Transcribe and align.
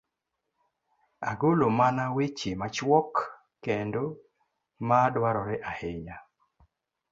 ogolo 1.29 1.65
mana 1.79 2.03
weche 2.15 2.51
machuok 2.59 3.13
kendo 3.63 4.03
ma 4.87 4.99
dwarore 5.13 5.55
ahinya. 5.71 6.15